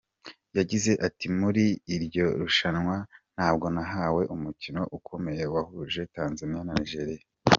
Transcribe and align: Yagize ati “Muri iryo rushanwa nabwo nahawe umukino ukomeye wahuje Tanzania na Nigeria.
Yagize 0.57 0.91
ati 1.07 1.25
“Muri 1.39 1.63
iryo 1.95 2.25
rushanwa 2.41 2.95
nabwo 3.35 3.67
nahawe 3.75 4.21
umukino 4.35 4.81
ukomeye 4.97 5.43
wahuje 5.53 6.01
Tanzania 6.15 6.61
na 6.65 6.73
Nigeria. 6.79 7.23